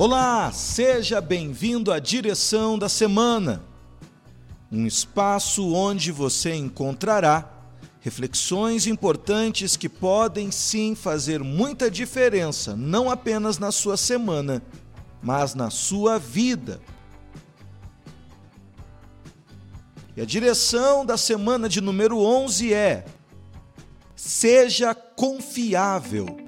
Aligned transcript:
Olá, 0.00 0.52
seja 0.52 1.20
bem-vindo 1.20 1.90
à 1.90 1.98
Direção 1.98 2.78
da 2.78 2.88
Semana, 2.88 3.64
um 4.70 4.86
espaço 4.86 5.74
onde 5.74 6.12
você 6.12 6.54
encontrará 6.54 7.50
reflexões 7.98 8.86
importantes 8.86 9.76
que 9.76 9.88
podem 9.88 10.52
sim 10.52 10.94
fazer 10.94 11.42
muita 11.42 11.90
diferença, 11.90 12.76
não 12.76 13.10
apenas 13.10 13.58
na 13.58 13.72
sua 13.72 13.96
semana, 13.96 14.62
mas 15.20 15.56
na 15.56 15.68
sua 15.68 16.16
vida. 16.16 16.80
E 20.16 20.20
a 20.20 20.24
direção 20.24 21.04
da 21.04 21.16
semana 21.16 21.68
de 21.68 21.80
número 21.80 22.20
11 22.20 22.72
é: 22.72 23.04
seja 24.14 24.94
confiável. 24.94 26.47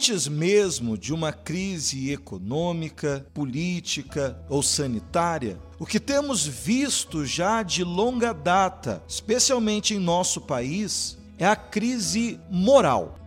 Antes 0.00 0.26
mesmo 0.28 0.96
de 0.96 1.12
uma 1.12 1.30
crise 1.30 2.10
econômica, 2.10 3.26
política 3.34 4.42
ou 4.48 4.62
sanitária, 4.62 5.60
o 5.78 5.84
que 5.84 6.00
temos 6.00 6.46
visto 6.46 7.26
já 7.26 7.62
de 7.62 7.84
longa 7.84 8.32
data, 8.32 9.02
especialmente 9.06 9.92
em 9.92 9.98
nosso 9.98 10.40
país, 10.40 11.18
é 11.38 11.46
a 11.46 11.54
crise 11.54 12.40
moral. 12.50 13.18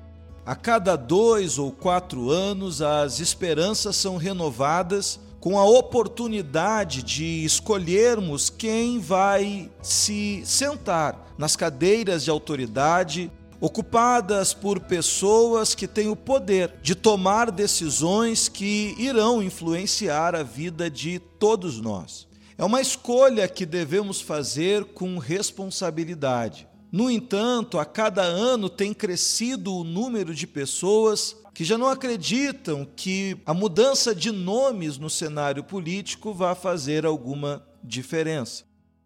A 0.44 0.56
cada 0.56 0.96
dois 0.96 1.60
ou 1.60 1.72
quatro 1.72 2.32
anos, 2.32 2.82
as 2.82 3.20
esperanças 3.20 3.96
são 3.96 4.18
renovadas 4.18 5.20
com 5.40 5.60
a 5.60 5.66
oportunidade 5.66 7.04
de 7.04 7.46
escolhermos 7.46 8.50
quem 8.50 9.00
vai 9.00 9.70
se 9.80 10.42
sentar 10.44 11.36
nas 11.38 11.56
cadeiras 11.56 12.24
de 12.24 12.32
autoridade 12.32 13.32
ocupadas 13.64 14.54
por 14.54 14.78
pessoas 14.82 15.74
que 15.74 15.88
têm 15.88 16.10
o 16.10 16.18
poder 16.18 16.74
de 16.82 16.94
tomar 16.94 17.50
decisões 17.50 18.50
que 18.50 18.94
irão 18.98 19.42
influenciar 19.42 20.36
a 20.36 20.44
vida 20.44 20.90
de 20.90 21.18
todos 21.18 21.80
nós. 21.80 22.28
É 22.58 22.66
uma 22.66 22.82
escolha 22.82 23.48
que 23.48 23.66
devemos 23.66 24.20
fazer 24.20 24.84
com 24.84 25.18
responsabilidade. 25.18 26.68
No 26.92 27.10
entanto, 27.10 27.80
a 27.80 27.86
cada 27.86 28.24
ano 28.24 28.68
tem 28.68 28.94
crescido 28.94 29.74
o 29.74 29.86
número 29.86 30.36
de 30.36 30.46
pessoas 30.46 31.34
que 31.54 31.64
já 31.64 31.78
não 31.78 31.88
acreditam 31.88 32.86
que 32.98 33.38
a 33.46 33.54
mudança 33.54 34.14
de 34.14 34.30
nomes 34.30 34.98
no 34.98 35.10
cenário 35.10 35.64
político 35.64 36.34
vá 36.34 36.54
fazer 36.54 37.06
alguma 37.06 37.66
diferença. 37.82 38.66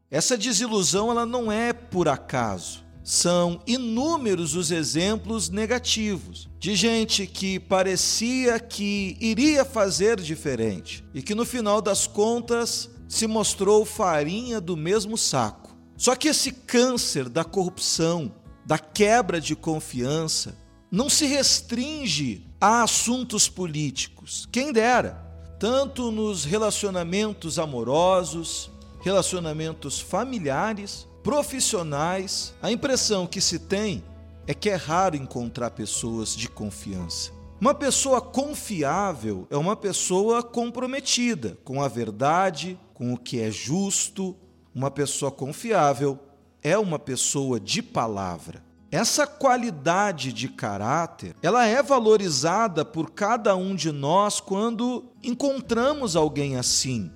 Essa 0.09 0.35
desilusão 0.35 1.11
ela 1.11 1.28
não 1.28 1.52
é 1.52 1.73
por 1.73 2.08
acaso. 2.08 2.86
São 3.09 3.61
inúmeros 3.66 4.53
os 4.53 4.69
exemplos 4.69 5.47
negativos 5.47 6.50
de 6.59 6.75
gente 6.75 7.25
que 7.25 7.58
parecia 7.58 8.59
que 8.59 9.16
iria 9.22 9.63
fazer 9.63 10.19
diferente 10.19 11.05
e 11.13 11.22
que 11.22 11.33
no 11.33 11.45
final 11.45 11.81
das 11.81 12.05
contas 12.05 12.89
se 13.08 13.25
mostrou 13.25 13.85
farinha 13.85 14.59
do 14.59 14.75
mesmo 14.75 15.17
saco. 15.17 15.73
Só 15.95 16.17
que 16.17 16.28
esse 16.28 16.52
câncer 16.52 17.30
da 17.30 17.45
corrupção, 17.45 18.30
da 18.66 18.78
quebra 18.78 19.39
de 19.39 19.55
confiança, 19.55 20.58
não 20.91 21.09
se 21.09 21.25
restringe 21.25 22.45
a 22.59 22.83
assuntos 22.83 23.47
políticos. 23.47 24.50
Quem 24.52 24.73
dera, 24.73 25.13
tanto 25.58 26.11
nos 26.11 26.44
relacionamentos 26.44 27.58
amorosos, 27.58 28.69
relacionamentos 29.02 30.00
familiares, 30.00 31.08
profissionais, 31.23 32.53
a 32.62 32.72
impressão 32.72 33.28
que 33.28 33.42
se 33.42 33.59
tem 33.59 34.03
é 34.48 34.53
que 34.53 34.70
é 34.70 34.76
raro 34.76 35.16
encontrar 35.16 35.72
pessoas 35.72 36.36
de 36.36 36.48
confiança. 36.48 37.31
Uma 37.59 37.73
pessoa 37.73 38.22
confiável 38.22 39.48
é 39.50 39.58
uma 39.58 39.75
pessoa 39.75 40.44
comprometida 40.44 41.57
com 41.63 41.81
a 41.81 41.88
verdade, 41.88 42.80
com 42.94 43.13
o 43.13 43.18
que 43.18 43.41
é 43.41 43.50
justo. 43.50 44.36
Uma 44.74 44.91
pessoa 44.91 45.31
confiável 45.31 46.19
é 46.62 46.78
uma 46.78 47.00
pessoa 47.00 47.59
de 47.59 47.81
palavra. 47.81 48.63
Essa 48.90 49.28
qualidade 49.28 50.31
de 50.31 50.47
caráter, 50.47 51.36
ela 51.41 51.66
é 51.66 51.84
valorizada 51.84 52.86
por 52.86 53.12
cada 53.12 53.56
um 53.56 53.75
de 53.75 53.91
nós 53.91 54.40
quando 54.40 55.06
encontramos 55.22 56.16
alguém 56.16 56.56
assim. 56.56 57.12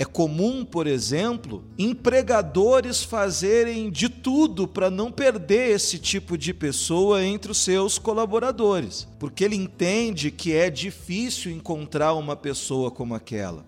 É 0.00 0.04
comum, 0.06 0.64
por 0.64 0.86
exemplo, 0.86 1.62
empregadores 1.78 3.02
fazerem 3.02 3.90
de 3.90 4.08
tudo 4.08 4.66
para 4.66 4.90
não 4.90 5.12
perder 5.12 5.72
esse 5.72 5.98
tipo 5.98 6.38
de 6.38 6.54
pessoa 6.54 7.22
entre 7.22 7.52
os 7.52 7.58
seus 7.58 7.98
colaboradores, 7.98 9.06
porque 9.18 9.44
ele 9.44 9.56
entende 9.56 10.30
que 10.30 10.54
é 10.54 10.70
difícil 10.70 11.52
encontrar 11.52 12.14
uma 12.14 12.34
pessoa 12.34 12.90
como 12.90 13.14
aquela. 13.14 13.62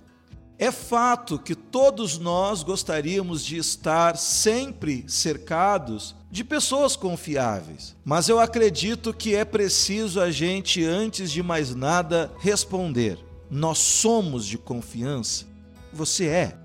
É 0.59 0.72
fato 0.72 1.38
que 1.38 1.54
todos 1.54 2.16
nós 2.16 2.62
gostaríamos 2.62 3.44
de 3.44 3.59
estar 3.59 4.16
sempre 4.16 5.04
cercados 5.06 6.16
de 6.31 6.42
pessoas 6.42 6.97
confiáveis, 6.97 7.94
mas 8.03 8.31
eu 8.31 8.41
acredito 8.41 9.12
que 9.12 9.34
é 9.34 9.44
preciso 9.44 10.19
a 10.19 10.31
gente, 10.31 10.82
antes 10.82 11.31
de 11.31 11.42
mais 11.42 11.75
nada, 11.75 12.32
responder: 12.38 13.19
nós 13.50 13.76
somos 13.76 14.47
de 14.47 14.56
confiança? 14.56 15.52
Você 15.92 16.26
é. 16.28 16.58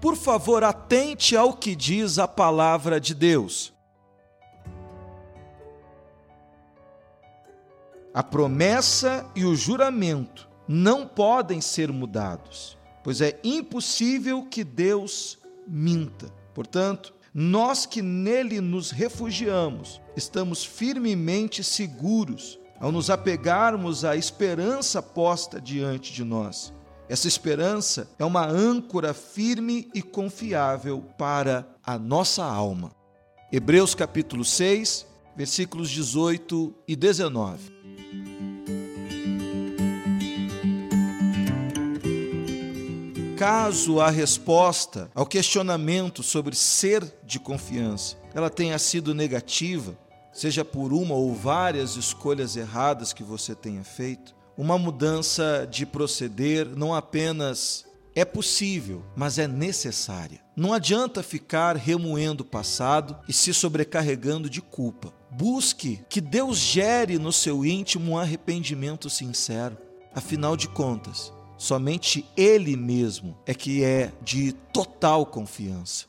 Por 0.00 0.16
favor, 0.16 0.62
atente 0.62 1.36
ao 1.36 1.52
que 1.52 1.74
diz 1.74 2.18
a 2.18 2.28
palavra 2.28 3.00
de 3.00 3.14
Deus. 3.14 3.72
A 8.14 8.22
promessa 8.22 9.26
e 9.34 9.44
o 9.44 9.54
juramento 9.54 10.48
não 10.66 11.06
podem 11.06 11.60
ser 11.60 11.92
mudados, 11.92 12.76
pois 13.02 13.20
é 13.20 13.38
impossível 13.42 14.44
que 14.44 14.64
Deus 14.64 15.38
minta. 15.66 16.32
Portanto, 16.54 17.14
nós 17.32 17.86
que 17.86 18.02
nele 18.02 18.60
nos 18.60 18.90
refugiamos, 18.90 20.00
estamos 20.16 20.64
firmemente 20.64 21.62
seguros 21.62 22.58
ao 22.80 22.90
nos 22.90 23.10
apegarmos 23.10 24.04
à 24.04 24.16
esperança 24.16 25.02
posta 25.02 25.60
diante 25.60 26.12
de 26.12 26.24
nós. 26.24 26.72
Essa 27.08 27.26
esperança 27.26 28.08
é 28.18 28.24
uma 28.24 28.46
âncora 28.46 29.14
firme 29.14 29.88
e 29.94 30.02
confiável 30.02 31.02
para 31.16 31.66
a 31.82 31.98
nossa 31.98 32.44
alma. 32.44 32.92
Hebreus 33.50 33.94
capítulo 33.94 34.44
6, 34.44 35.06
versículos 35.34 35.90
18 35.90 36.74
e 36.86 36.94
19. 36.94 37.78
Caso 43.38 44.00
a 44.00 44.10
resposta 44.10 45.10
ao 45.14 45.24
questionamento 45.24 46.22
sobre 46.22 46.54
ser 46.54 47.04
de 47.24 47.38
confiança 47.38 48.16
ela 48.34 48.50
tenha 48.50 48.78
sido 48.78 49.14
negativa, 49.14 49.98
seja 50.32 50.64
por 50.64 50.92
uma 50.92 51.14
ou 51.14 51.34
várias 51.34 51.96
escolhas 51.96 52.56
erradas 52.56 53.12
que 53.12 53.22
você 53.22 53.54
tenha 53.54 53.82
feito, 53.82 54.34
uma 54.58 54.76
mudança 54.76 55.68
de 55.70 55.86
proceder 55.86 56.66
não 56.66 56.92
apenas 56.92 57.86
é 58.12 58.24
possível, 58.24 59.04
mas 59.14 59.38
é 59.38 59.46
necessária. 59.46 60.40
Não 60.56 60.72
adianta 60.72 61.22
ficar 61.22 61.76
remoendo 61.76 62.42
o 62.42 62.46
passado 62.46 63.16
e 63.28 63.32
se 63.32 63.54
sobrecarregando 63.54 64.50
de 64.50 64.60
culpa. 64.60 65.14
Busque 65.30 66.00
que 66.08 66.20
Deus 66.20 66.58
gere 66.58 67.16
no 67.16 67.32
seu 67.32 67.64
íntimo 67.64 68.10
um 68.10 68.18
arrependimento 68.18 69.08
sincero. 69.08 69.78
Afinal 70.12 70.56
de 70.56 70.66
contas, 70.66 71.32
somente 71.56 72.26
Ele 72.36 72.76
mesmo 72.76 73.38
é 73.46 73.54
que 73.54 73.84
é 73.84 74.10
de 74.20 74.52
total 74.72 75.24
confiança. 75.24 76.06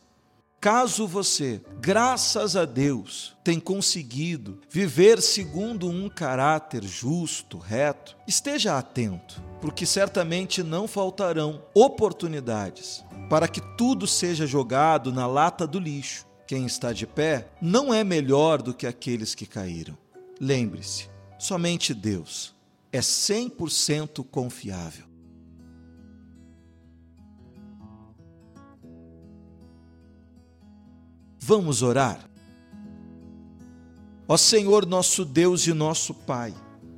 Caso 0.62 1.08
você, 1.08 1.62
graças 1.80 2.58
a 2.58 2.66
Deus, 2.66 3.34
tenha 3.46 3.62
conseguido 3.62 4.59
viver 4.70 5.22
segundo 5.22 5.88
um 5.88 6.09
caráter 6.09 6.84
justo, 6.84 7.58
reto, 7.58 8.17
esteja 8.28 8.78
atento, 8.78 9.41
porque 9.61 9.85
certamente 9.85 10.61
não 10.61 10.85
faltarão 10.85 11.64
oportunidades 11.73 13.06
para 13.29 13.47
que 13.47 13.61
tudo 13.78 14.06
seja 14.06 14.46
jogado 14.46 15.14
na 15.14 15.26
lata 15.26 15.66
do 15.66 15.79
lixo. 15.79 16.28
Quem 16.46 16.66
está 16.66 16.91
de 16.91 17.08
pé 17.08 17.47
não 17.61 17.94
é 17.94 18.03
melhor 18.03 18.61
do 18.61 18.73
que 18.73 18.85
aqueles 18.85 19.34
que 19.34 19.46
caíram. 19.46 19.97
Lembre-se, 20.41 21.09
somente 21.38 21.94
Deus 21.94 22.53
é 22.91 23.00
100% 23.00 24.26
confiável. 24.29 25.09
Vamos 31.49 31.81
orar. 31.81 32.29
Ó 34.28 34.37
Senhor, 34.37 34.85
nosso 34.85 35.25
Deus 35.25 35.66
e 35.66 35.73
nosso 35.73 36.13
Pai, 36.13 36.53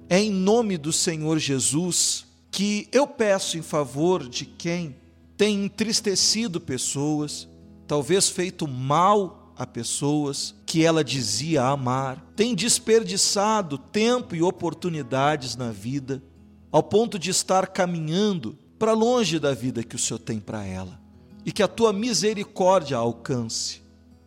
é 0.09 0.19
em 0.19 0.29
nome 0.29 0.77
do 0.77 0.91
Senhor 0.91 1.39
Jesus 1.39 2.25
que 2.51 2.85
eu 2.91 3.07
peço 3.07 3.57
em 3.57 3.61
favor 3.61 4.27
de 4.27 4.45
quem 4.45 4.97
tem 5.37 5.63
entristecido 5.63 6.59
pessoas, 6.59 7.47
talvez 7.87 8.27
feito 8.27 8.67
mal 8.67 9.53
a 9.55 9.65
pessoas 9.65 10.53
que 10.65 10.83
ela 10.83 11.01
dizia 11.01 11.63
amar, 11.63 12.21
tem 12.35 12.53
desperdiçado 12.53 13.77
tempo 13.77 14.35
e 14.35 14.41
oportunidades 14.41 15.55
na 15.55 15.71
vida, 15.71 16.21
ao 16.69 16.83
ponto 16.83 17.17
de 17.17 17.29
estar 17.29 17.67
caminhando 17.67 18.59
para 18.77 18.91
longe 18.91 19.39
da 19.39 19.53
vida 19.53 19.81
que 19.81 19.95
o 19.95 19.99
Senhor 19.99 20.19
tem 20.19 20.41
para 20.41 20.65
ela. 20.65 20.99
E 21.45 21.53
que 21.53 21.63
a 21.63 21.69
tua 21.69 21.93
misericórdia 21.93 22.97
alcance, 22.97 23.80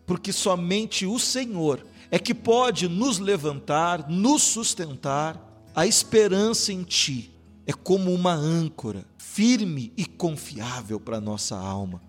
porque 0.06 0.32
somente 0.32 1.06
o 1.06 1.18
Senhor 1.18 1.84
é 2.10 2.18
que 2.18 2.34
pode 2.34 2.88
nos 2.88 3.18
levantar, 3.18 4.08
nos 4.08 4.42
sustentar. 4.42 5.40
A 5.74 5.86
esperança 5.86 6.72
em 6.72 6.82
Ti 6.82 7.34
é 7.66 7.72
como 7.72 8.12
uma 8.12 8.32
âncora 8.32 9.04
firme 9.18 9.92
e 9.96 10.04
confiável 10.04 11.00
para 11.00 11.20
nossa 11.20 11.56
alma. 11.56 12.00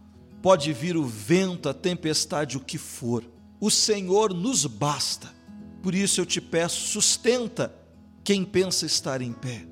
Pode 0.41 0.71
vir 0.73 0.95
o 0.95 1.03
vento, 1.03 1.67
a 1.67 1.73
tempestade, 1.73 2.57
o 2.57 2.59
que 2.59 2.77
for. 2.77 3.23
O 3.59 3.71
Senhor 3.71 4.33
nos 4.33 4.65
basta. 4.65 5.33
Por 5.81 5.95
isso 5.95 6.21
eu 6.21 6.25
te 6.25 6.39
peço, 6.39 6.87
sustenta 6.87 7.73
quem 8.23 8.43
pensa 8.43 8.85
estar 8.85 9.21
em 9.21 9.33
pé 9.33 9.67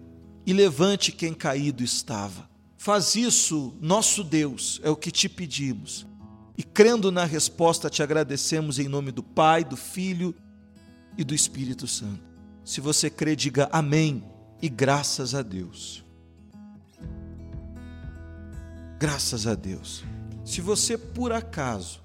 e 0.46 0.54
levante 0.54 1.12
quem 1.12 1.34
caído 1.34 1.84
estava. 1.84 2.50
Faz 2.78 3.16
isso, 3.16 3.74
nosso 3.80 4.24
Deus, 4.24 4.82
é 4.84 4.90
o 4.90 4.96
que 4.96 5.12
te 5.12 5.30
pedimos. 5.30 6.06
E 6.58 6.64
crendo 6.64 7.12
na 7.12 7.26
resposta, 7.26 7.90
te 7.90 8.04
agradecemos 8.04 8.78
em 8.80 8.88
nome 8.88 9.12
do 9.12 9.24
Pai, 9.24 9.64
do 9.64 9.76
Filho 9.76 10.36
e 11.18 11.24
do 11.24 11.34
Espírito 11.34 11.88
Santo. 11.88 12.22
Se 12.64 12.80
você 12.80 13.10
crê, 13.10 13.36
diga 13.36 13.68
amém 13.72 14.24
e 14.62 14.70
graças 14.70 15.34
a 15.34 15.42
Deus. 15.42 16.04
Graças 19.00 19.48
a 19.48 19.56
Deus. 19.56 20.04
Se 20.46 20.62
você 20.62 20.98
por 20.98 21.32
acaso 21.32 22.02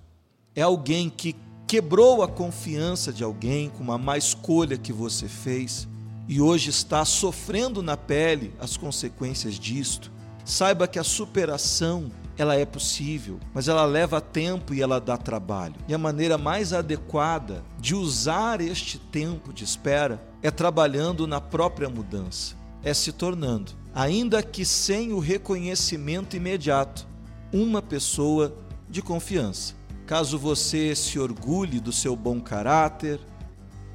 é 0.54 0.62
alguém 0.62 1.08
que 1.08 1.36
quebrou 1.66 2.22
a 2.22 2.28
confiança 2.28 3.12
de 3.12 3.22
alguém 3.22 3.68
com 3.68 3.82
uma 3.82 3.98
má 3.98 4.16
escolha 4.16 4.78
que 4.78 4.92
você 4.92 5.28
fez, 5.28 5.86
e 6.26 6.40
hoje 6.40 6.68
está 6.68 7.04
sofrendo 7.04 7.82
na 7.82 7.96
pele 7.96 8.54
as 8.58 8.76
consequências 8.76 9.54
disto, 9.54 10.12
saiba 10.48 10.88
que 10.88 10.98
a 10.98 11.04
superação 11.04 12.10
ela 12.36 12.54
é 12.54 12.64
possível, 12.64 13.38
mas 13.52 13.68
ela 13.68 13.84
leva 13.84 14.20
tempo 14.20 14.72
e 14.72 14.80
ela 14.80 15.00
dá 15.00 15.16
trabalho. 15.16 15.74
E 15.88 15.94
a 15.94 15.98
maneira 15.98 16.38
mais 16.38 16.72
adequada 16.72 17.64
de 17.78 17.94
usar 17.94 18.60
este 18.60 18.98
tempo 18.98 19.52
de 19.52 19.64
espera 19.64 20.22
é 20.42 20.50
trabalhando 20.50 21.26
na 21.26 21.40
própria 21.40 21.88
mudança, 21.88 22.54
é 22.82 22.94
se 22.94 23.12
tornando, 23.12 23.72
ainda 23.94 24.42
que 24.42 24.64
sem 24.64 25.12
o 25.12 25.18
reconhecimento 25.18 26.36
imediato, 26.36 27.06
uma 27.52 27.82
pessoa 27.82 28.56
de 28.88 29.02
confiança. 29.02 29.74
Caso 30.06 30.38
você 30.38 30.94
se 30.94 31.18
orgulhe 31.18 31.80
do 31.80 31.92
seu 31.92 32.14
bom 32.14 32.40
caráter, 32.40 33.20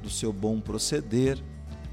do 0.02 0.10
seu 0.10 0.32
bom 0.32 0.60
proceder, 0.60 1.42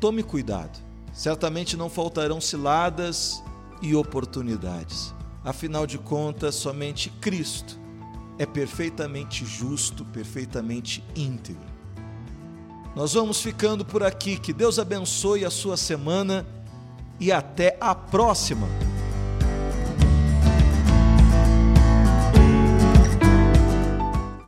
Tome 0.01 0.23
cuidado. 0.23 0.79
Certamente 1.13 1.77
não 1.77 1.87
faltarão 1.87 2.41
ciladas 2.41 3.43
e 3.81 3.95
oportunidades. 3.95 5.13
Afinal 5.43 5.87
de 5.87 5.97
contas, 5.97 6.55
somente 6.55 7.09
Cristo 7.21 7.79
é 8.37 8.45
perfeitamente 8.45 9.45
justo, 9.45 10.05
perfeitamente 10.05 11.03
íntegro. 11.15 11.71
Nós 12.95 13.13
vamos 13.13 13.41
ficando 13.41 13.85
por 13.85 14.03
aqui. 14.03 14.37
Que 14.37 14.51
Deus 14.51 14.77
abençoe 14.79 15.45
a 15.45 15.49
sua 15.49 15.77
semana 15.77 16.45
e 17.19 17.31
até 17.31 17.77
a 17.79 17.95
próxima. 17.95 18.67